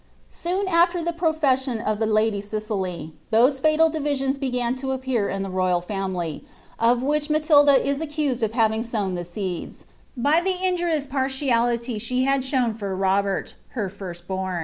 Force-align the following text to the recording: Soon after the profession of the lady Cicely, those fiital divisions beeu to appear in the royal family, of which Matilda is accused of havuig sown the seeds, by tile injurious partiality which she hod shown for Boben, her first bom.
Soon 0.31 0.67
after 0.67 1.03
the 1.03 1.13
profession 1.13 1.79
of 1.79 1.99
the 1.99 2.07
lady 2.07 2.41
Cicely, 2.41 3.13
those 3.29 3.61
fiital 3.61 3.91
divisions 3.91 4.39
beeu 4.39 4.75
to 4.79 4.89
appear 4.93 5.29
in 5.29 5.43
the 5.43 5.49
royal 5.51 5.79
family, 5.79 6.43
of 6.79 7.03
which 7.03 7.29
Matilda 7.29 7.73
is 7.79 8.01
accused 8.01 8.41
of 8.41 8.53
havuig 8.53 8.83
sown 8.83 9.13
the 9.13 9.23
seeds, 9.23 9.85
by 10.17 10.39
tile 10.41 10.57
injurious 10.65 11.05
partiality 11.05 11.93
which 11.93 12.01
she 12.01 12.25
hod 12.25 12.43
shown 12.43 12.73
for 12.73 12.97
Boben, 12.97 13.53
her 13.75 13.89
first 13.89 14.27
bom. 14.27 14.59